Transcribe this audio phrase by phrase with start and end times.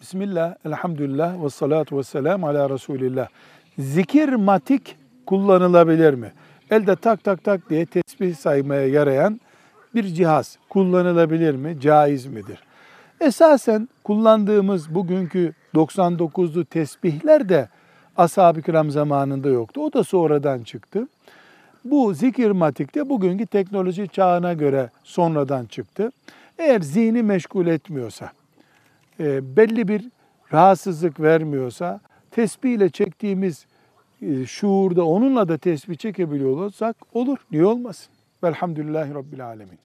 [0.00, 3.28] Bismillah, elhamdülillah ve salatu ve selamu ala Resulillah.
[3.78, 6.32] Zikir matik kullanılabilir mi?
[6.70, 9.40] Elde tak tak tak diye tesbih saymaya yarayan
[9.94, 11.80] bir cihaz kullanılabilir mi?
[11.80, 12.58] Caiz midir?
[13.20, 17.68] Esasen kullandığımız bugünkü 99'lu tesbihler de
[18.16, 19.80] ashab-ı kiram zamanında yoktu.
[19.80, 21.08] O da sonradan çıktı.
[21.84, 26.10] Bu zikir matik de bugünkü teknoloji çağına göre sonradan çıktı.
[26.58, 28.30] Eğer zihni meşgul etmiyorsa,
[29.20, 30.10] e, belli bir
[30.52, 33.66] rahatsızlık vermiyorsa, tesbih ile çektiğimiz
[34.22, 37.38] e, şuurda onunla da tesbih çekebiliyor olursak olur.
[37.50, 38.12] Niye olmasın?
[38.44, 39.85] Velhamdülillahi Rabbil Alemin.